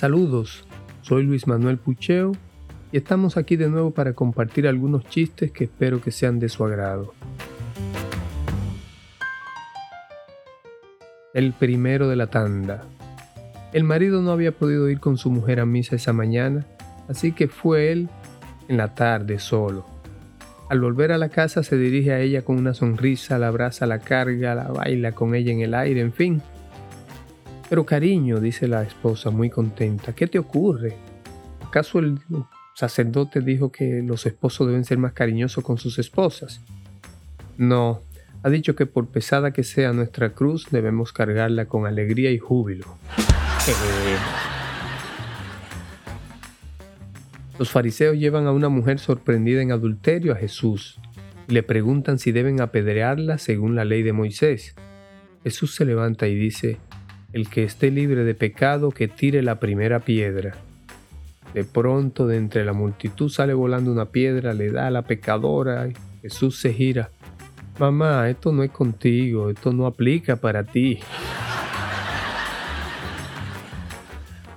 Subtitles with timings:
[0.00, 0.64] Saludos,
[1.02, 2.32] soy Luis Manuel Pucheo
[2.90, 6.64] y estamos aquí de nuevo para compartir algunos chistes que espero que sean de su
[6.64, 7.12] agrado.
[11.34, 12.86] El primero de la tanda.
[13.74, 16.64] El marido no había podido ir con su mujer a misa esa mañana,
[17.06, 18.08] así que fue él
[18.68, 19.84] en la tarde solo.
[20.70, 23.98] Al volver a la casa se dirige a ella con una sonrisa, la abraza, la
[23.98, 26.42] carga, la baila con ella en el aire, en fin.
[27.70, 30.96] Pero cariño, dice la esposa muy contenta, ¿qué te ocurre?
[31.64, 32.18] ¿Acaso el
[32.74, 36.60] sacerdote dijo que los esposos deben ser más cariñosos con sus esposas?
[37.56, 38.02] No,
[38.42, 42.86] ha dicho que por pesada que sea nuestra cruz debemos cargarla con alegría y júbilo.
[47.56, 50.98] Los fariseos llevan a una mujer sorprendida en adulterio a Jesús
[51.46, 54.74] y le preguntan si deben apedrearla según la ley de Moisés.
[55.44, 56.78] Jesús se levanta y dice,
[57.32, 60.56] el que esté libre de pecado que tire la primera piedra.
[61.54, 65.88] De pronto de entre la multitud sale volando una piedra, le da a la pecadora
[65.88, 67.10] y Jesús se gira.
[67.78, 71.00] Mamá, esto no es contigo, esto no aplica para ti.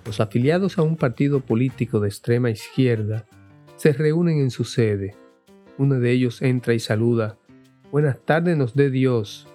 [0.05, 3.25] Los afiliados a un partido político de extrema izquierda
[3.77, 5.15] se reúnen en su sede.
[5.77, 7.37] Uno de ellos entra y saluda.
[7.91, 9.47] Buenas tardes nos dé Dios.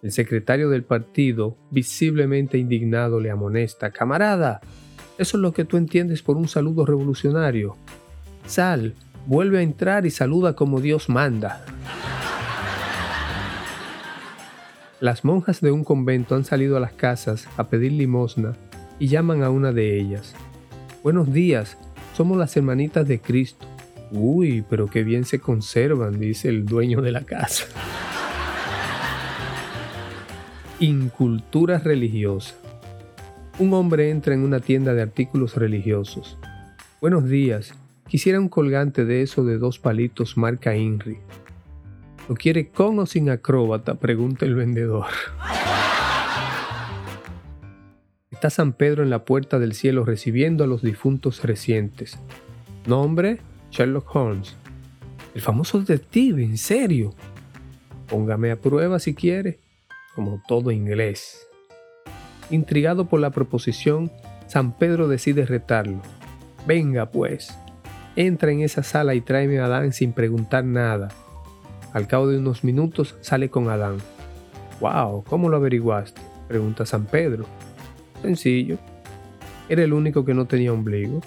[0.00, 4.60] El secretario del partido, visiblemente indignado, le amonesta, Camarada,
[5.18, 7.76] eso es lo que tú entiendes por un saludo revolucionario.
[8.46, 8.94] Sal,
[9.26, 11.64] vuelve a entrar y saluda como Dios manda.
[15.00, 18.54] Las monjas de un convento han salido a las casas a pedir limosna
[19.00, 20.34] y llaman a una de ellas.
[21.02, 21.76] Buenos días,
[22.16, 23.66] somos las hermanitas de Cristo.
[24.12, 27.64] Uy, pero qué bien se conservan, dice el dueño de la casa.
[30.80, 32.54] Incultura religiosa.
[33.58, 36.38] Un hombre entra en una tienda de artículos religiosos.
[37.00, 37.74] Buenos días,
[38.06, 41.18] quisiera un colgante de eso de dos palitos marca INRI.
[42.28, 43.96] ¿Lo quiere con o sin acróbata?
[43.96, 45.06] pregunta el vendedor.
[48.30, 52.20] Está San Pedro en la puerta del cielo recibiendo a los difuntos recientes.
[52.86, 53.40] Nombre,
[53.72, 54.54] Sherlock Holmes.
[55.34, 57.14] El famoso detective, en serio.
[58.06, 59.58] Póngame a prueba si quiere
[60.18, 61.46] como todo inglés.
[62.50, 64.10] Intrigado por la proposición,
[64.48, 66.02] San Pedro decide retarlo.
[66.66, 67.56] Venga pues,
[68.16, 71.06] entra en esa sala y tráeme a Adán sin preguntar nada.
[71.92, 73.98] Al cabo de unos minutos sale con Adán.
[74.80, 75.22] ¡Wow!
[75.22, 76.20] ¿Cómo lo averiguaste?
[76.48, 77.46] pregunta San Pedro.
[78.20, 78.76] Sencillo.
[79.68, 81.20] Era el único que no tenía ombligo.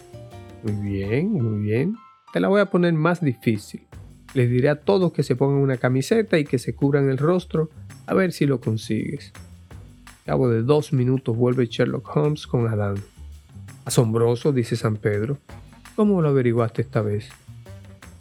[0.63, 1.95] Muy bien, muy bien.
[2.33, 3.87] Te la voy a poner más difícil.
[4.33, 7.69] Les diré a todos que se pongan una camiseta y que se cubran el rostro
[8.11, 9.31] a ver si lo consigues.
[10.25, 12.95] cabo de dos minutos vuelve Sherlock Holmes con Adán.
[13.85, 15.37] Asombroso, dice San Pedro.
[15.95, 17.29] ¿Cómo lo averiguaste esta vez?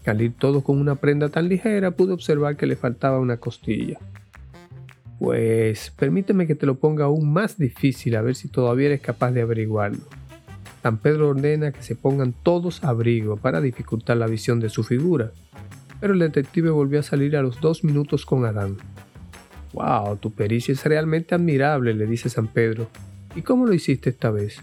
[0.07, 3.99] Al ir todo con una prenda tan ligera, pude observar que le faltaba una costilla.
[5.19, 9.33] Pues permíteme que te lo ponga aún más difícil a ver si todavía eres capaz
[9.33, 10.05] de averiguarlo.
[10.85, 15.33] San Pedro ordena que se pongan todos abrigo para dificultar la visión de su figura,
[16.01, 18.77] pero el detective volvió a salir a los dos minutos con Adán.
[19.73, 22.89] Wow, tu pericia es realmente admirable, le dice San Pedro.
[23.37, 24.59] ¿Y cómo lo hiciste esta vez?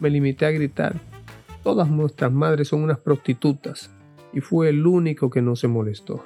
[0.00, 0.96] Me limité a gritar.
[1.62, 3.90] Todas nuestras madres son unas prostitutas.
[4.32, 6.24] Y fue el único que no se molestó.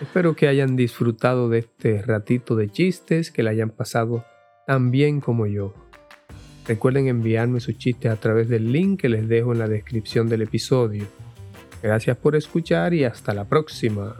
[0.00, 4.24] Espero que hayan disfrutado de este ratito de chistes, que le hayan pasado
[4.66, 5.74] tan bien como yo.
[6.68, 10.42] Recuerden enviarme sus chistes a través del link que les dejo en la descripción del
[10.42, 11.04] episodio.
[11.82, 14.16] Gracias por escuchar y hasta la próxima.